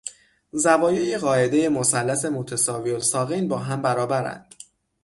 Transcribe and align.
زوایای 0.53 1.17
قاعدهی 1.17 1.67
مثلث 1.69 2.25
متساویالساقین 2.25 3.47
با 3.47 3.57
هم 3.57 3.81
برابرند. 3.81 4.55